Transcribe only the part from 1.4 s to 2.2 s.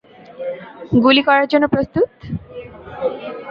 জন্য প্রস্তুত!